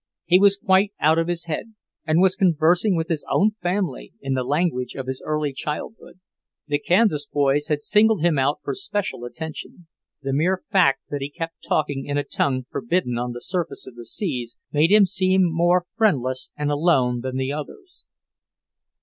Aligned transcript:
He 0.25 0.39
was 0.39 0.57
quite 0.57 0.93
out 0.99 1.19
of 1.19 1.27
his 1.27 1.45
head 1.45 1.75
and 2.07 2.23
was 2.23 2.35
conversing 2.35 2.95
with 2.95 3.07
his 3.07 3.23
own 3.29 3.51
family 3.61 4.13
in 4.19 4.33
the 4.33 4.43
language 4.43 4.95
of 4.95 5.05
his 5.05 5.21
early 5.23 5.53
childhood. 5.53 6.19
The 6.65 6.79
Kansas 6.79 7.27
boys 7.27 7.67
had 7.67 7.83
singled 7.83 8.23
him 8.23 8.39
out 8.39 8.61
for 8.63 8.73
special 8.73 9.25
attention. 9.25 9.85
The 10.23 10.33
mere 10.33 10.63
fact 10.71 11.01
that 11.09 11.21
he 11.21 11.29
kept 11.29 11.63
talking 11.63 12.07
in 12.07 12.17
a 12.17 12.23
tongue 12.23 12.63
forbidden 12.71 13.19
on 13.19 13.33
the 13.33 13.41
surface 13.41 13.85
of 13.85 13.93
the 13.93 14.05
seas, 14.07 14.57
made 14.71 14.91
him 14.91 15.05
seem 15.05 15.43
more 15.43 15.85
friendless 15.95 16.49
and 16.57 16.71
alone 16.71 17.21
than 17.21 17.37
the 17.37 17.51
others. 17.53 18.07